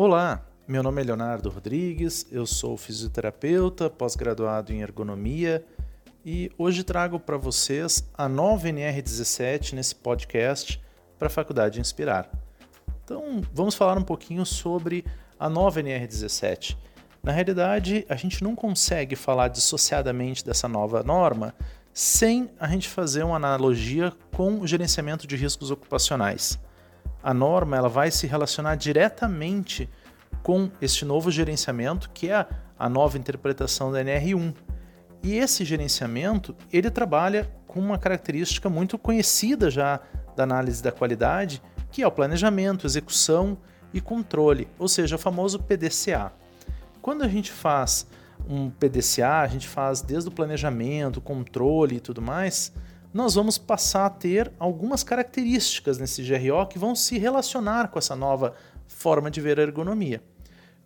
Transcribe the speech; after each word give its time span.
Olá, 0.00 0.46
meu 0.68 0.80
nome 0.80 1.02
é 1.02 1.04
Leonardo 1.06 1.50
Rodrigues, 1.50 2.24
eu 2.30 2.46
sou 2.46 2.76
fisioterapeuta, 2.76 3.90
pós-graduado 3.90 4.72
em 4.72 4.80
ergonomia 4.80 5.66
e 6.24 6.52
hoje 6.56 6.84
trago 6.84 7.18
para 7.18 7.36
vocês 7.36 8.08
a 8.16 8.28
nova 8.28 8.68
NR17 8.68 9.72
nesse 9.72 9.96
podcast 9.96 10.80
para 11.18 11.26
a 11.26 11.30
Faculdade 11.30 11.80
Inspirar. 11.80 12.30
Então, 13.02 13.42
vamos 13.52 13.74
falar 13.74 13.98
um 13.98 14.04
pouquinho 14.04 14.46
sobre 14.46 15.04
a 15.36 15.48
nova 15.48 15.82
NR17. 15.82 16.76
Na 17.20 17.32
realidade, 17.32 18.06
a 18.08 18.14
gente 18.14 18.44
não 18.44 18.54
consegue 18.54 19.16
falar 19.16 19.48
dissociadamente 19.48 20.44
dessa 20.44 20.68
nova 20.68 21.02
norma 21.02 21.52
sem 21.92 22.48
a 22.60 22.68
gente 22.68 22.88
fazer 22.88 23.24
uma 23.24 23.34
analogia 23.34 24.12
com 24.30 24.60
o 24.60 24.66
gerenciamento 24.66 25.26
de 25.26 25.34
riscos 25.34 25.72
ocupacionais 25.72 26.56
a 27.22 27.34
norma 27.34 27.76
ela 27.76 27.88
vai 27.88 28.10
se 28.10 28.26
relacionar 28.26 28.76
diretamente 28.76 29.88
com 30.42 30.70
este 30.80 31.04
novo 31.04 31.30
gerenciamento, 31.30 32.10
que 32.10 32.30
é 32.30 32.46
a 32.78 32.88
nova 32.88 33.18
interpretação 33.18 33.90
da 33.90 34.02
NR1. 34.02 34.54
E 35.22 35.34
esse 35.34 35.64
gerenciamento, 35.64 36.54
ele 36.72 36.90
trabalha 36.90 37.50
com 37.66 37.80
uma 37.80 37.98
característica 37.98 38.70
muito 38.70 38.96
conhecida 38.96 39.70
já 39.70 40.00
da 40.36 40.44
análise 40.44 40.82
da 40.82 40.92
qualidade, 40.92 41.60
que 41.90 42.02
é 42.02 42.06
o 42.06 42.12
planejamento, 42.12 42.86
execução 42.86 43.58
e 43.92 44.00
controle, 44.00 44.68
ou 44.78 44.88
seja, 44.88 45.16
o 45.16 45.18
famoso 45.18 45.58
PDCA. 45.58 46.32
Quando 47.02 47.24
a 47.24 47.28
gente 47.28 47.50
faz 47.50 48.06
um 48.48 48.70
PDCA, 48.70 49.40
a 49.40 49.46
gente 49.48 49.66
faz 49.66 50.00
desde 50.00 50.28
o 50.28 50.32
planejamento, 50.32 51.20
controle 51.20 51.96
e 51.96 52.00
tudo 52.00 52.22
mais, 52.22 52.72
nós 53.12 53.34
vamos 53.34 53.56
passar 53.56 54.06
a 54.06 54.10
ter 54.10 54.52
algumas 54.58 55.02
características 55.02 55.98
nesse 55.98 56.22
GRO 56.22 56.66
que 56.66 56.78
vão 56.78 56.94
se 56.94 57.18
relacionar 57.18 57.88
com 57.88 57.98
essa 57.98 58.14
nova 58.14 58.54
forma 58.86 59.30
de 59.30 59.40
ver 59.40 59.58
a 59.58 59.62
ergonomia. 59.62 60.22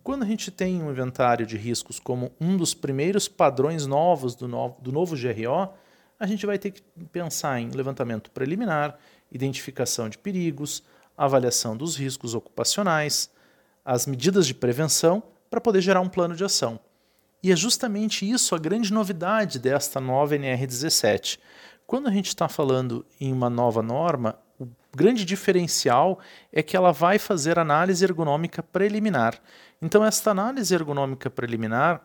Quando 0.03 0.23
a 0.23 0.25
gente 0.25 0.51
tem 0.51 0.81
um 0.81 0.91
inventário 0.91 1.45
de 1.45 1.57
riscos 1.57 1.99
como 1.99 2.31
um 2.39 2.57
dos 2.57 2.73
primeiros 2.73 3.27
padrões 3.27 3.85
novos 3.85 4.35
do 4.35 4.47
novo, 4.47 4.81
do 4.81 4.91
novo 4.91 5.15
GRO, 5.15 5.73
a 6.19 6.27
gente 6.27 6.45
vai 6.45 6.57
ter 6.57 6.71
que 6.71 6.81
pensar 7.11 7.59
em 7.59 7.69
levantamento 7.69 8.31
preliminar, 8.31 8.97
identificação 9.31 10.09
de 10.09 10.17
perigos, 10.17 10.83
avaliação 11.17 11.75
dos 11.75 11.95
riscos 11.95 12.35
ocupacionais, 12.35 13.29
as 13.83 14.05
medidas 14.05 14.47
de 14.47 14.53
prevenção 14.53 15.23
para 15.49 15.61
poder 15.61 15.81
gerar 15.81 16.01
um 16.01 16.09
plano 16.09 16.35
de 16.35 16.43
ação. 16.43 16.79
E 17.41 17.51
é 17.51 17.55
justamente 17.55 18.29
isso 18.29 18.55
a 18.55 18.57
grande 18.57 18.93
novidade 18.93 19.59
desta 19.59 19.99
nova 19.99 20.35
NR17. 20.35 21.39
Quando 21.85 22.07
a 22.07 22.11
gente 22.11 22.27
está 22.27 22.47
falando 22.47 23.05
em 23.19 23.31
uma 23.31 23.49
nova 23.49 23.81
norma, 23.81 24.37
o 24.59 24.67
grande 24.95 25.25
diferencial 25.25 26.19
é 26.51 26.63
que 26.63 26.75
ela 26.75 26.91
vai 26.91 27.19
fazer 27.19 27.59
análise 27.59 28.03
ergonômica 28.03 28.63
preliminar. 28.63 29.39
Então, 29.81 30.03
esta 30.03 30.31
análise 30.31 30.73
ergonômica 30.73 31.29
preliminar 31.29 32.01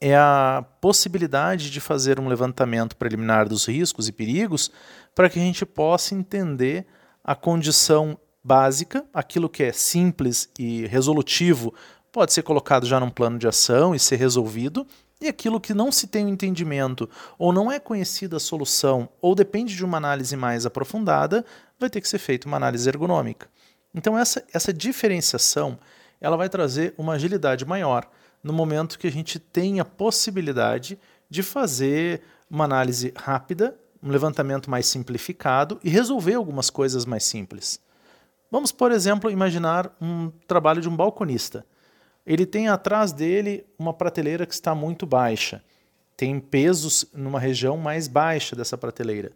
é 0.00 0.14
a 0.14 0.64
possibilidade 0.80 1.70
de 1.70 1.80
fazer 1.80 2.20
um 2.20 2.28
levantamento 2.28 2.96
preliminar 2.96 3.48
dos 3.48 3.66
riscos 3.66 4.08
e 4.08 4.12
perigos 4.12 4.70
para 5.14 5.30
que 5.30 5.38
a 5.38 5.42
gente 5.42 5.64
possa 5.64 6.14
entender 6.14 6.86
a 7.22 7.34
condição 7.34 8.18
básica, 8.42 9.06
aquilo 9.14 9.48
que 9.48 9.62
é 9.62 9.72
simples 9.72 10.50
e 10.58 10.86
resolutivo 10.86 11.72
pode 12.12 12.32
ser 12.32 12.42
colocado 12.42 12.86
já 12.86 13.00
num 13.00 13.10
plano 13.10 13.38
de 13.38 13.48
ação 13.48 13.94
e 13.94 13.98
ser 13.98 14.16
resolvido, 14.16 14.86
e 15.20 15.28
aquilo 15.28 15.60
que 15.60 15.72
não 15.72 15.90
se 15.90 16.06
tem 16.06 16.24
o 16.24 16.28
um 16.28 16.30
entendimento 16.30 17.08
ou 17.38 17.52
não 17.52 17.70
é 17.70 17.78
conhecida 17.78 18.36
a 18.36 18.40
solução 18.40 19.08
ou 19.20 19.34
depende 19.34 19.74
de 19.74 19.84
uma 19.84 19.96
análise 19.96 20.36
mais 20.36 20.66
aprofundada, 20.66 21.44
vai 21.78 21.88
ter 21.88 22.00
que 22.00 22.08
ser 22.08 22.18
feita 22.18 22.46
uma 22.46 22.56
análise 22.56 22.88
ergonômica. 22.88 23.48
Então 23.94 24.18
essa, 24.18 24.44
essa 24.52 24.72
diferenciação 24.72 25.78
ela 26.20 26.36
vai 26.36 26.48
trazer 26.48 26.94
uma 26.96 27.14
agilidade 27.14 27.64
maior 27.64 28.08
no 28.42 28.52
momento 28.52 28.98
que 28.98 29.06
a 29.06 29.12
gente 29.12 29.38
tem 29.38 29.80
a 29.80 29.84
possibilidade 29.84 30.98
de 31.30 31.42
fazer 31.42 32.22
uma 32.50 32.64
análise 32.64 33.12
rápida, 33.16 33.76
um 34.02 34.10
levantamento 34.10 34.70
mais 34.70 34.86
simplificado 34.86 35.80
e 35.82 35.88
resolver 35.88 36.34
algumas 36.34 36.68
coisas 36.68 37.06
mais 37.06 37.24
simples. 37.24 37.80
Vamos, 38.50 38.70
por 38.70 38.92
exemplo, 38.92 39.30
imaginar 39.30 39.96
um 40.00 40.30
trabalho 40.46 40.80
de 40.80 40.88
um 40.88 40.94
balconista 40.94 41.64
ele 42.26 42.46
tem 42.46 42.68
atrás 42.68 43.12
dele 43.12 43.66
uma 43.78 43.92
prateleira 43.92 44.46
que 44.46 44.54
está 44.54 44.74
muito 44.74 45.06
baixa. 45.06 45.62
Tem 46.16 46.38
pesos 46.40 47.06
numa 47.12 47.38
região 47.38 47.76
mais 47.76 48.08
baixa 48.08 48.54
dessa 48.54 48.78
prateleira. 48.78 49.32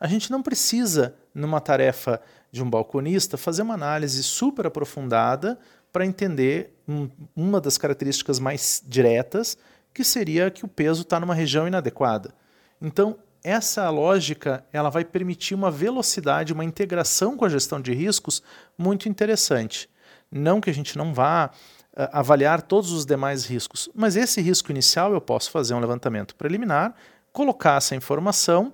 A 0.00 0.06
gente 0.06 0.30
não 0.30 0.42
precisa, 0.42 1.14
numa 1.34 1.60
tarefa 1.60 2.20
de 2.52 2.62
um 2.62 2.70
balconista, 2.70 3.36
fazer 3.36 3.62
uma 3.62 3.74
análise 3.74 4.22
super 4.22 4.66
aprofundada 4.66 5.58
para 5.92 6.06
entender 6.06 6.74
um, 6.86 7.08
uma 7.34 7.60
das 7.60 7.78
características 7.78 8.38
mais 8.38 8.82
diretas, 8.86 9.56
que 9.92 10.04
seria 10.04 10.50
que 10.50 10.64
o 10.64 10.68
peso 10.68 11.02
está 11.02 11.18
numa 11.18 11.34
região 11.34 11.66
inadequada. 11.66 12.34
Então, 12.80 13.18
essa 13.42 13.88
lógica 13.90 14.64
ela 14.72 14.90
vai 14.90 15.04
permitir 15.04 15.54
uma 15.54 15.70
velocidade, 15.70 16.52
uma 16.52 16.64
integração 16.64 17.36
com 17.36 17.44
a 17.44 17.48
gestão 17.48 17.80
de 17.80 17.92
riscos 17.94 18.42
muito 18.76 19.08
interessante. 19.08 19.88
Não 20.30 20.60
que 20.60 20.70
a 20.70 20.74
gente 20.74 20.96
não 20.98 21.14
vá 21.14 21.50
avaliar 22.12 22.62
todos 22.62 22.92
os 22.92 23.04
demais 23.04 23.44
riscos. 23.44 23.88
Mas 23.94 24.16
esse 24.16 24.40
risco 24.40 24.70
inicial 24.70 25.12
eu 25.12 25.20
posso 25.20 25.50
fazer 25.50 25.74
um 25.74 25.80
levantamento 25.80 26.34
preliminar, 26.36 26.94
colocar 27.32 27.76
essa 27.76 27.96
informação, 27.96 28.72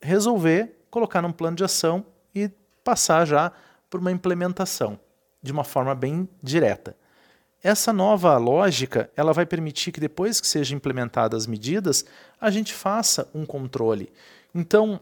resolver, 0.00 0.76
colocar 0.90 1.20
num 1.20 1.32
plano 1.32 1.56
de 1.56 1.64
ação 1.64 2.04
e 2.34 2.48
passar 2.84 3.26
já 3.26 3.52
por 3.88 4.00
uma 4.00 4.12
implementação 4.12 4.98
de 5.42 5.50
uma 5.50 5.64
forma 5.64 5.94
bem 5.94 6.28
direta. 6.42 6.96
Essa 7.62 7.92
nova 7.92 8.36
lógica, 8.38 9.10
ela 9.14 9.32
vai 9.32 9.44
permitir 9.44 9.92
que 9.92 10.00
depois 10.00 10.40
que 10.40 10.46
sejam 10.46 10.76
implementadas 10.76 11.42
as 11.42 11.46
medidas, 11.46 12.04
a 12.40 12.50
gente 12.50 12.72
faça 12.72 13.28
um 13.34 13.44
controle. 13.44 14.10
Então, 14.54 15.00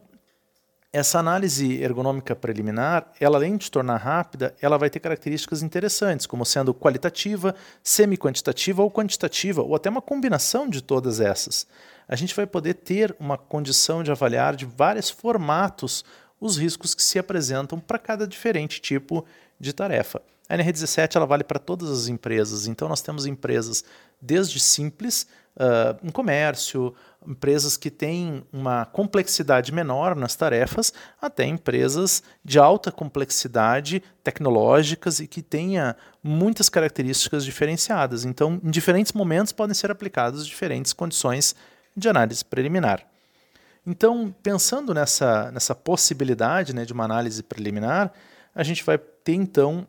essa 0.93 1.19
análise 1.19 1.82
ergonômica 1.82 2.34
preliminar, 2.34 3.12
ela 3.21 3.37
além 3.37 3.56
de 3.56 3.71
tornar 3.71 3.99
rápida, 3.99 4.54
ela 4.60 4.78
vai 4.78 4.88
ter 4.88 5.00
características 5.00 5.62
interessantes, 5.62 6.26
como 6.26 6.47
sendo 6.47 6.72
qualitativa, 6.72 7.54
semi-quantitativa 7.82 8.82
ou 8.82 8.91
quantitativa, 8.91 9.62
ou 9.62 9.75
até 9.75 9.91
uma 9.91 10.00
combinação 10.00 10.69
de 10.69 10.82
todas 10.82 11.21
essas. 11.21 11.66
A 12.09 12.16
gente 12.16 12.34
vai 12.34 12.47
poder 12.47 12.75
ter 12.75 13.15
uma 13.21 13.37
condição 13.37 14.03
de 14.03 14.10
avaliar 14.10 14.56
de 14.56 14.65
vários 14.65 15.10
formatos 15.10 16.04
os 16.41 16.56
riscos 16.56 16.94
que 16.94 17.03
se 17.03 17.19
apresentam 17.19 17.78
para 17.78 17.99
cada 17.99 18.26
diferente 18.26 18.81
tipo 18.81 19.26
de 19.60 19.75
tarefa. 19.75 20.22
A 20.49 20.56
NR17 20.56 21.16
ela 21.16 21.26
vale 21.26 21.44
para 21.44 21.59
todas 21.59 21.91
as 21.91 22.09
empresas, 22.09 22.66
então 22.66 22.88
nós 22.88 23.03
temos 23.03 23.26
empresas 23.26 23.84
desde 24.20 24.59
simples, 24.59 25.26
uh, 25.56 25.99
um 26.03 26.10
comércio, 26.10 26.94
empresas 27.27 27.77
que 27.77 27.91
têm 27.91 28.45
uma 28.53 28.87
complexidade 28.87 29.73
menor 29.73 30.15
nas 30.15 30.34
tarefas, 30.37 30.93
até 31.21 31.45
empresas 31.45 32.23
de 32.45 32.59
alta 32.59 32.91
complexidade 32.93 34.03
tecnológicas 34.23 35.21
e 35.21 35.27
que 35.27 35.43
tenha 35.43 35.97
muitas 36.23 36.69
características 36.69 37.45
diferenciadas. 37.45 38.25
Então, 38.25 38.61
em 38.62 38.71
diferentes 38.71 39.12
momentos 39.12 39.53
podem 39.53 39.75
ser 39.75 39.91
aplicadas 39.91 40.47
diferentes 40.47 40.93
condições 40.93 41.55
de 41.97 42.09
análise 42.09 42.45
preliminar. 42.45 43.05
Então, 43.87 44.35
pensando 44.43 44.93
nessa, 44.93 45.50
nessa 45.50 45.75
possibilidade 45.75 46.75
né, 46.75 46.85
de 46.85 46.93
uma 46.93 47.05
análise 47.05 47.43
preliminar, 47.43 48.12
a 48.55 48.62
gente 48.62 48.85
vai 48.85 48.99
ter 48.99 49.35
então 49.35 49.87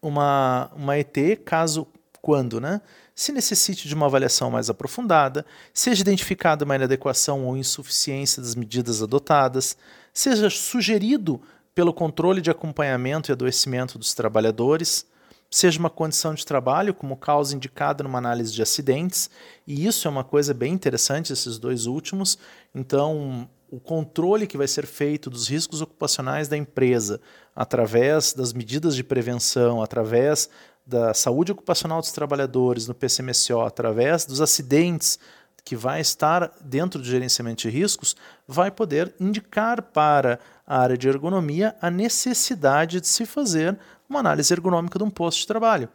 uma, 0.00 0.70
uma 0.74 0.98
ET 0.98 1.16
caso 1.44 1.86
quando, 2.22 2.60
né? 2.60 2.80
Se 3.14 3.32
necessite 3.32 3.88
de 3.88 3.94
uma 3.94 4.06
avaliação 4.06 4.50
mais 4.50 4.70
aprofundada, 4.70 5.44
seja 5.74 6.00
identificada 6.00 6.64
uma 6.64 6.76
inadequação 6.76 7.44
ou 7.44 7.56
insuficiência 7.56 8.40
das 8.40 8.54
medidas 8.54 9.02
adotadas, 9.02 9.76
seja 10.14 10.48
sugerido 10.48 11.42
pelo 11.74 11.92
controle 11.92 12.40
de 12.40 12.50
acompanhamento 12.50 13.30
e 13.30 13.32
adoecimento 13.32 13.98
dos 13.98 14.14
trabalhadores, 14.14 15.04
seja 15.50 15.78
uma 15.78 15.90
condição 15.90 16.32
de 16.32 16.46
trabalho 16.46 16.94
como 16.94 17.16
causa 17.16 17.54
indicada 17.56 18.04
numa 18.04 18.18
análise 18.18 18.52
de 18.52 18.62
acidentes, 18.62 19.28
e 19.66 19.86
isso 19.86 20.06
é 20.06 20.10
uma 20.10 20.24
coisa 20.24 20.54
bem 20.54 20.72
interessante, 20.72 21.32
esses 21.32 21.58
dois 21.58 21.86
últimos. 21.86 22.38
Então, 22.74 23.48
o 23.72 23.80
controle 23.80 24.46
que 24.46 24.58
vai 24.58 24.68
ser 24.68 24.86
feito 24.86 25.30
dos 25.30 25.48
riscos 25.48 25.80
ocupacionais 25.80 26.46
da 26.46 26.58
empresa 26.58 27.20
através 27.56 28.34
das 28.34 28.52
medidas 28.52 28.94
de 28.94 29.02
prevenção, 29.02 29.82
através 29.82 30.48
da 30.84 31.14
saúde 31.14 31.52
ocupacional 31.52 32.00
dos 32.00 32.12
trabalhadores 32.12 32.86
no 32.86 32.94
PCMSO, 32.94 33.60
através 33.60 34.24
dos 34.24 34.40
acidentes 34.40 35.18
que 35.64 35.76
vai 35.76 36.00
estar 36.00 36.52
dentro 36.60 37.00
do 37.00 37.06
gerenciamento 37.06 37.62
de 37.62 37.70
riscos, 37.70 38.16
vai 38.48 38.70
poder 38.70 39.14
indicar 39.20 39.80
para 39.80 40.40
a 40.66 40.80
área 40.80 40.98
de 40.98 41.08
ergonomia 41.08 41.76
a 41.80 41.90
necessidade 41.90 43.00
de 43.00 43.06
se 43.06 43.24
fazer 43.24 43.78
uma 44.08 44.20
análise 44.20 44.52
ergonômica 44.52 44.98
de 44.98 45.04
um 45.04 45.10
posto 45.10 45.40
de 45.40 45.46
trabalho. 45.46 45.88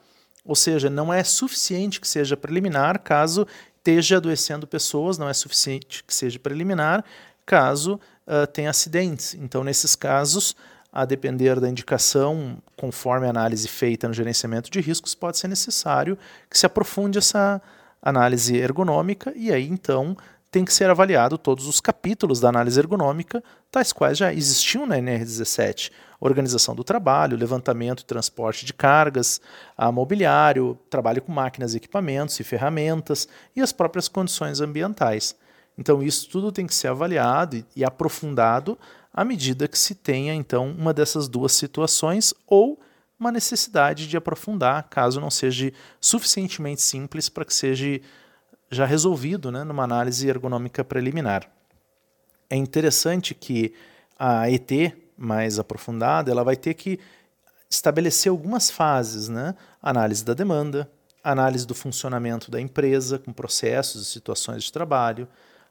Ou 0.46 0.56
seja, 0.56 0.90
não 0.90 1.14
é 1.14 1.24
suficiente 1.24 2.00
que 2.00 2.08
seja 2.08 2.38
preliminar 2.38 3.00
caso 3.00 3.46
esteja 3.88 4.18
adoecendo 4.18 4.68
pessoas, 4.68 5.18
não 5.18 5.30
é 5.30 5.34
suficiente 5.34 6.04
que 6.04 6.14
seja 6.14 6.38
preliminar 6.38 7.06
caso 7.46 8.00
uh, 8.28 8.46
tenha 8.48 8.70
acidentes. 8.70 9.34
Então, 9.36 9.64
nesses 9.64 9.96
casos, 9.96 10.54
a 10.98 11.06
depender 11.06 11.60
da 11.60 11.70
indicação, 11.70 12.58
conforme 12.76 13.28
a 13.28 13.30
análise 13.30 13.68
feita 13.68 14.08
no 14.08 14.16
gerenciamento 14.16 14.68
de 14.68 14.82
riscos, 14.82 15.14
pode 15.14 15.38
ser 15.38 15.48
necessário 15.48 16.18
que 16.50 16.58
se 16.58 16.66
aprofunde 16.66 17.20
essa 17.20 17.62
análise 18.02 18.58
ergonômica 18.58 19.32
e 19.36 19.54
aí 19.54 19.68
então 19.68 20.18
tem 20.50 20.66
que 20.66 20.74
ser 20.74 20.90
avaliado 20.90 21.38
todos 21.38 21.68
os 21.68 21.80
capítulos 21.80 22.40
da 22.40 22.50
análise 22.50 22.80
ergonômica, 22.80 23.44
tais 23.70 23.94
quais 23.94 24.18
já 24.18 24.34
existiam 24.34 24.88
na 24.88 24.98
NR17. 24.98 25.92
Organização 26.20 26.74
do 26.74 26.84
trabalho, 26.84 27.38
levantamento 27.38 28.00
e 28.00 28.06
transporte 28.06 28.66
de 28.66 28.74
cargas, 28.74 29.40
mobiliário, 29.94 30.80
trabalho 30.90 31.22
com 31.22 31.32
máquinas, 31.32 31.76
equipamentos 31.76 32.40
e 32.40 32.44
ferramentas 32.44 33.28
e 33.56 33.62
as 33.62 33.72
próprias 33.72 34.08
condições 34.08 34.62
ambientais. 34.62 35.36
Então 35.78 36.02
isso 36.02 36.28
tudo 36.28 36.52
tem 36.52 36.66
que 36.66 36.74
ser 36.74 36.88
avaliado 36.88 37.56
e, 37.56 37.66
e 37.76 37.86
aprofundado 37.86 38.80
à 39.18 39.26
medida 39.26 39.68
que 39.68 39.80
se 39.80 39.96
tenha 39.96 40.32
então 40.32 40.70
uma 40.70 40.94
dessas 40.94 41.28
duas 41.28 41.54
situações 41.54 42.36
ou 42.46 42.80
uma 43.20 43.32
necessidade 43.32 44.08
de 44.08 44.16
aprofundar, 44.16 44.88
caso 44.92 45.20
não 45.20 45.32
seja 45.32 45.74
suficientemente 46.00 46.84
simples 46.84 47.28
para 47.28 47.44
que 47.44 47.52
seja 47.52 48.00
já 48.70 48.86
resolvido 48.86 49.52
né, 49.52 49.64
numa 49.64 49.84
análise 49.84 50.30
ergonômica 50.30 50.84
preliminar. 50.84 51.50
É 52.48 52.56
interessante 52.56 53.34
que 53.34 53.74
a 54.20 54.52
ET 54.52 54.70
mais 55.18 55.58
aprofundada 55.58 56.30
ela 56.30 56.44
vai 56.44 56.56
ter 56.56 56.76
que 56.76 57.00
estabelecer 57.68 58.30
algumas 58.30 58.70
fases, 58.70 59.30
né? 59.30 59.56
Análise 59.82 60.24
da 60.24 60.36
demanda, 60.36 60.88
análise 61.24 61.66
do 61.66 61.74
funcionamento 61.74 62.52
da 62.52 62.62
empresa 62.62 63.18
com 63.18 63.34
processos 63.34 64.04
e 64.04 64.12
situações 64.12 64.66
de 64.66 64.72
trabalho, 64.72 65.28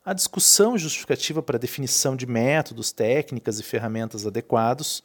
a 0.07 0.13
discussão 0.13 0.79
justificativa 0.79 1.43
para 1.43 1.59
definição 1.59 2.15
de 2.15 2.27
métodos, 2.27 2.93
técnicas 2.93 3.59
e 3.59 3.65
ferramentas 3.65 4.25
adequados. 4.25 5.03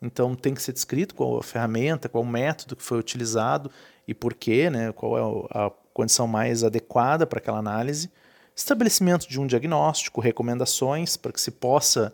Então 0.00 0.34
tem 0.34 0.52
que 0.52 0.60
ser 0.60 0.74
descrito 0.74 1.14
qual 1.14 1.38
a 1.38 1.42
ferramenta, 1.42 2.06
qual 2.06 2.22
o 2.22 2.26
método 2.26 2.76
que 2.76 2.82
foi 2.82 2.98
utilizado 2.98 3.70
e 4.06 4.12
por 4.12 4.34
quê, 4.34 4.68
né? 4.68 4.92
qual 4.92 5.16
é 5.16 5.48
a 5.58 5.70
condição 5.94 6.26
mais 6.26 6.62
adequada 6.62 7.26
para 7.26 7.38
aquela 7.38 7.58
análise, 7.58 8.10
estabelecimento 8.54 9.26
de 9.26 9.40
um 9.40 9.46
diagnóstico, 9.46 10.20
recomendações 10.20 11.16
para 11.16 11.32
que 11.32 11.40
se 11.40 11.50
possa 11.50 12.12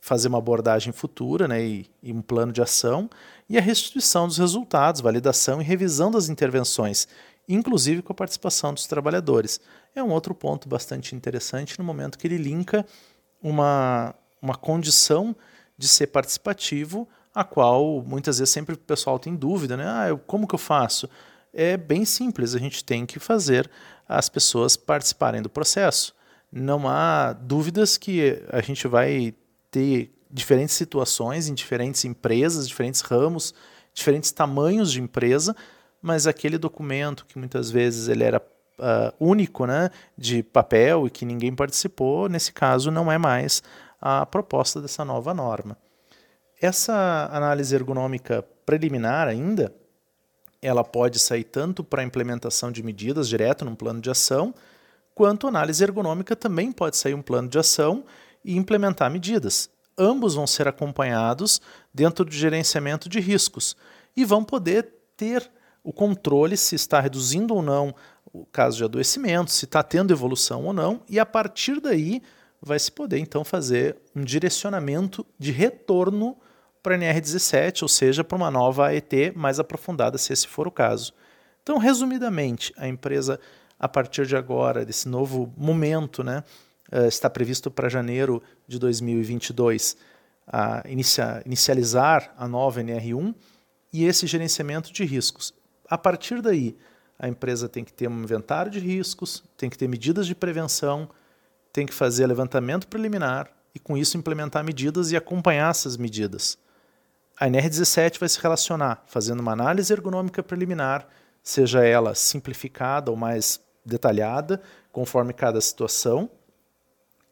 fazer 0.00 0.28
uma 0.28 0.38
abordagem 0.38 0.92
futura 0.92 1.48
né, 1.48 1.62
e, 1.62 1.90
e, 2.02 2.12
um 2.12 2.22
plano 2.22 2.52
de 2.52 2.62
ação, 2.62 3.10
e 3.48 3.58
a 3.58 3.60
restituição 3.60 4.26
dos 4.26 4.38
resultados, 4.38 5.00
validação 5.00 5.60
e 5.60 5.64
revisão 5.64 6.10
das 6.10 6.28
intervenções, 6.28 7.06
inclusive 7.54 8.02
com 8.02 8.12
a 8.12 8.16
participação 8.16 8.72
dos 8.72 8.86
trabalhadores. 8.86 9.60
É 9.94 10.02
um 10.02 10.10
outro 10.10 10.34
ponto 10.34 10.68
bastante 10.68 11.14
interessante 11.14 11.78
no 11.78 11.84
momento 11.84 12.18
que 12.18 12.26
ele 12.26 12.36
linka 12.36 12.86
uma, 13.42 14.14
uma 14.40 14.54
condição 14.54 15.34
de 15.76 15.88
ser 15.88 16.08
participativo, 16.08 17.08
a 17.34 17.44
qual 17.44 18.02
muitas 18.02 18.38
vezes 18.38 18.52
sempre 18.52 18.74
o 18.74 18.78
pessoal 18.78 19.18
tem 19.18 19.34
dúvida, 19.34 19.76
né? 19.76 19.84
Ah, 19.86 20.08
eu, 20.08 20.18
como 20.18 20.46
que 20.46 20.54
eu 20.54 20.58
faço? 20.58 21.08
é 21.52 21.76
bem 21.76 22.04
simples, 22.04 22.54
a 22.54 22.58
gente 22.58 22.84
tem 22.84 23.04
que 23.04 23.18
fazer 23.18 23.70
as 24.08 24.28
pessoas 24.28 24.76
participarem 24.76 25.42
do 25.42 25.50
processo. 25.50 26.14
Não 26.50 26.88
há 26.88 27.32
dúvidas 27.32 27.96
que 27.96 28.42
a 28.48 28.60
gente 28.60 28.86
vai 28.88 29.34
ter 29.70 30.12
diferentes 30.30 30.74
situações 30.74 31.48
em 31.48 31.54
diferentes 31.54 32.04
empresas, 32.04 32.68
diferentes 32.68 33.00
ramos, 33.00 33.54
diferentes 33.92 34.30
tamanhos 34.30 34.90
de 34.92 35.00
empresa, 35.00 35.54
mas 36.00 36.26
aquele 36.26 36.58
documento 36.58 37.26
que 37.26 37.38
muitas 37.38 37.70
vezes 37.70 38.08
ele 38.08 38.24
era 38.24 38.42
uh, 38.78 39.14
único, 39.18 39.66
né, 39.66 39.90
de 40.16 40.42
papel 40.42 41.06
e 41.06 41.10
que 41.10 41.24
ninguém 41.24 41.54
participou, 41.54 42.28
nesse 42.28 42.52
caso 42.52 42.90
não 42.90 43.10
é 43.10 43.18
mais 43.18 43.62
a 44.00 44.24
proposta 44.24 44.80
dessa 44.80 45.04
nova 45.04 45.34
norma. 45.34 45.76
Essa 46.60 47.28
análise 47.32 47.74
ergonômica 47.74 48.44
preliminar 48.64 49.28
ainda, 49.28 49.74
ela 50.62 50.84
pode 50.84 51.18
sair 51.18 51.44
tanto 51.44 51.82
para 51.82 52.02
a 52.02 52.04
implementação 52.04 52.70
de 52.70 52.82
medidas 52.82 53.28
direto 53.28 53.64
num 53.64 53.74
plano 53.74 54.00
de 54.00 54.10
ação, 54.10 54.54
quanto 55.14 55.46
análise 55.46 55.82
ergonômica 55.82 56.36
também 56.36 56.70
pode 56.70 56.96
sair 56.96 57.14
um 57.14 57.22
plano 57.22 57.48
de 57.48 57.58
ação 57.58 58.04
e 58.44 58.56
implementar 58.56 59.10
medidas. 59.10 59.70
Ambos 59.98 60.34
vão 60.34 60.46
ser 60.46 60.68
acompanhados 60.68 61.60
dentro 61.92 62.24
do 62.24 62.32
gerenciamento 62.32 63.08
de 63.08 63.20
riscos 63.20 63.76
e 64.16 64.24
vão 64.24 64.44
poder 64.44 64.88
ter 65.16 65.50
o 65.82 65.92
controle 65.92 66.56
se 66.56 66.74
está 66.74 67.00
reduzindo 67.00 67.54
ou 67.54 67.62
não 67.62 67.94
o 68.32 68.46
caso 68.46 68.76
de 68.76 68.84
adoecimento, 68.84 69.50
se 69.50 69.64
está 69.64 69.82
tendo 69.82 70.12
evolução 70.12 70.64
ou 70.64 70.72
não, 70.72 71.02
e 71.08 71.18
a 71.18 71.26
partir 71.26 71.80
daí 71.80 72.22
vai 72.62 72.78
se 72.78 72.92
poder 72.92 73.18
então 73.18 73.44
fazer 73.44 73.96
um 74.14 74.22
direcionamento 74.22 75.26
de 75.38 75.50
retorno 75.50 76.36
para 76.82 76.94
a 76.94 76.98
NR17, 76.98 77.82
ou 77.82 77.88
seja, 77.88 78.22
para 78.22 78.36
uma 78.36 78.50
nova 78.50 78.88
AET 78.88 79.32
mais 79.34 79.58
aprofundada, 79.58 80.16
se 80.16 80.32
esse 80.32 80.46
for 80.46 80.68
o 80.68 80.70
caso. 80.70 81.12
Então, 81.62 81.78
resumidamente, 81.78 82.72
a 82.76 82.88
empresa, 82.88 83.38
a 83.78 83.88
partir 83.88 84.26
de 84.26 84.36
agora, 84.36 84.84
desse 84.84 85.08
novo 85.08 85.52
momento, 85.56 86.22
né, 86.22 86.42
eh, 86.90 87.06
está 87.06 87.28
previsto 87.28 87.70
para 87.70 87.88
janeiro 87.88 88.42
de 88.66 88.78
2022 88.78 89.96
a 90.46 90.82
inicia, 90.88 91.42
inicializar 91.46 92.34
a 92.36 92.48
nova 92.48 92.80
NR1 92.80 93.34
e 93.92 94.04
esse 94.04 94.26
gerenciamento 94.26 94.92
de 94.92 95.04
riscos. 95.04 95.54
A 95.90 95.98
partir 95.98 96.40
daí, 96.40 96.78
a 97.18 97.26
empresa 97.26 97.68
tem 97.68 97.84
que 97.84 97.92
ter 97.92 98.08
um 98.08 98.22
inventário 98.22 98.70
de 98.70 98.78
riscos, 98.78 99.42
tem 99.56 99.68
que 99.68 99.76
ter 99.76 99.88
medidas 99.88 100.24
de 100.24 100.36
prevenção, 100.36 101.10
tem 101.72 101.84
que 101.84 101.92
fazer 101.92 102.28
levantamento 102.28 102.86
preliminar 102.86 103.50
e, 103.74 103.80
com 103.80 103.96
isso, 103.98 104.16
implementar 104.16 104.64
medidas 104.64 105.10
e 105.10 105.16
acompanhar 105.16 105.70
essas 105.70 105.96
medidas. 105.96 106.56
A 107.38 107.46
NR17 107.46 108.20
vai 108.20 108.28
se 108.28 108.40
relacionar 108.40 109.02
fazendo 109.06 109.40
uma 109.40 109.52
análise 109.52 109.92
ergonômica 109.92 110.44
preliminar, 110.44 111.08
seja 111.42 111.84
ela 111.84 112.14
simplificada 112.14 113.10
ou 113.10 113.16
mais 113.16 113.60
detalhada, 113.84 114.62
conforme 114.92 115.32
cada 115.32 115.60
situação. 115.60 116.30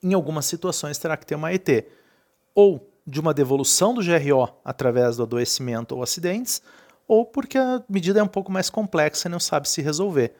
Em 0.02 0.14
algumas 0.14 0.46
situações 0.46 0.98
terá 0.98 1.16
que 1.16 1.26
ter 1.26 1.36
uma 1.36 1.52
ET, 1.52 1.86
ou 2.54 2.92
de 3.06 3.20
uma 3.20 3.32
devolução 3.32 3.94
do 3.94 4.02
GRO 4.02 4.48
através 4.64 5.16
do 5.16 5.22
adoecimento 5.22 5.94
ou 5.94 6.02
acidentes, 6.02 6.60
ou 7.08 7.24
porque 7.24 7.56
a 7.56 7.82
medida 7.88 8.20
é 8.20 8.22
um 8.22 8.28
pouco 8.28 8.52
mais 8.52 8.68
complexa 8.68 9.26
e 9.26 9.30
não 9.30 9.40
sabe 9.40 9.66
se 9.66 9.80
resolver. 9.80 10.34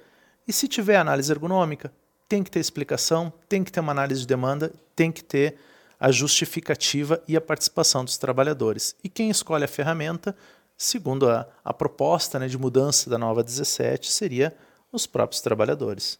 E 0.47 0.53
se 0.53 0.69
tiver 0.69 0.99
análise 0.99 1.33
ergonômica, 1.33 1.91
tem 2.29 2.45
que 2.45 2.51
ter 2.51 2.61
explicação, 2.61 3.33
tem 3.49 3.65
que 3.65 3.73
ter 3.73 3.81
uma 3.81 3.93
análise 3.93 4.21
de 4.21 4.27
demanda, 4.27 4.71
tem 4.95 5.11
que 5.11 5.25
ter 5.25 5.57
a 5.99 6.13
justificativa 6.13 7.23
e 7.27 7.37
a 7.37 7.41
participação 7.41 8.05
dos 8.05 8.19
trabalhadores. 8.19 8.95
E 9.03 9.09
quem 9.09 9.31
escolhe 9.31 9.65
a 9.65 9.69
ferramenta, 9.69 10.37
segundo 10.77 11.29
a, 11.29 11.49
a 11.65 11.73
proposta 11.73 12.39
né, 12.39 12.47
de 12.47 12.59
mudança 12.59 13.09
da 13.09 13.19
nova 13.19 13.43
17, 13.43 14.13
seria 14.13 14.55
os 14.93 15.07
próprios 15.07 15.41
trabalhadores. 15.41 16.19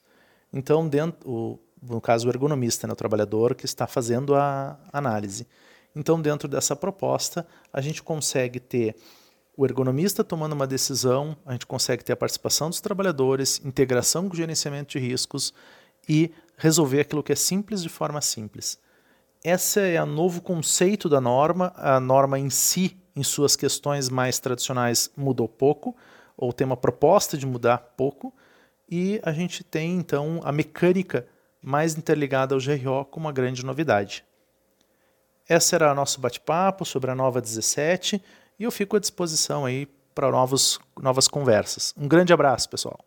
Então, 0.53 0.89
dentro, 0.89 1.31
o, 1.31 1.59
no 1.81 2.01
caso, 2.01 2.27
o 2.27 2.31
ergonomista, 2.31 2.87
né, 2.87 2.93
o 2.93 2.97
trabalhador 2.97 3.55
que 3.55 3.67
está 3.67 3.87
fazendo 3.87 4.35
a 4.35 4.79
análise. 4.93 5.47
Então, 5.95 6.21
dentro 6.21 6.49
dessa 6.49 6.75
proposta, 6.75 7.47
a 7.73 7.81
gente 7.81 8.03
consegue 8.03 8.59
ter 8.59 8.97
o 9.59 9.67
ergonomista 9.67 10.23
tomando 10.23 10.53
uma 10.53 10.69
decisão, 10.69 11.37
a 11.45 11.51
gente 11.51 11.67
consegue 11.67 12.05
ter 12.05 12.13
a 12.13 12.17
participação 12.17 12.71
dos 12.71 12.81
trabalhadores, 12.81 13.61
integração 13.65 14.29
com 14.29 14.35
o 14.35 14.37
gerenciamento 14.37 14.97
de 14.97 15.05
riscos 15.05 15.53
e 16.09 16.33
resolver 16.57 17.01
aquilo 17.01 17.25
que 17.25 17.33
é 17.33 17.35
simples 17.35 17.83
de 17.83 17.89
forma 17.89 18.21
simples. 18.21 18.79
Esse 19.43 19.81
é 19.81 20.01
o 20.01 20.07
novo 20.07 20.41
conceito 20.41 21.09
da 21.09 21.21
norma. 21.21 21.73
A 21.75 21.99
norma 21.99 22.39
em 22.39 22.49
si, 22.49 22.97
em 23.17 23.25
suas 23.25 23.57
questões 23.57 24.09
mais 24.09 24.39
tradicionais, 24.39 25.11
mudou 25.17 25.49
pouco, 25.49 25.97
ou 26.37 26.53
tem 26.53 26.65
uma 26.65 26.77
proposta 26.77 27.37
de 27.37 27.45
mudar 27.45 27.79
pouco, 27.97 28.33
e 28.89 29.21
a 29.25 29.33
gente 29.33 29.65
tem 29.65 29.97
então 29.97 30.41
a 30.45 30.53
mecânica 30.53 31.27
mais 31.61 31.99
interligada 31.99 32.55
ao 32.55 32.61
GRO 32.61 33.05
como 33.07 33.27
uma 33.27 33.33
grande 33.33 33.67
novidade. 33.67 34.25
Esse 35.49 35.75
era 35.75 35.91
o 35.91 35.97
nosso 35.97 36.21
bate-papo 36.21 36.85
sobre 36.85 37.11
a 37.11 37.15
nova 37.17 37.41
17 37.41 38.23
e 38.59 38.65
eu 38.65 38.71
fico 38.71 38.97
à 38.97 39.01
disposição 39.01 39.65
aí 39.65 39.87
para 40.15 40.31
novas 40.31 41.29
conversas. 41.29 41.95
Um 41.97 42.09
grande 42.09 42.33
abraço, 42.33 42.69
pessoal. 42.69 42.99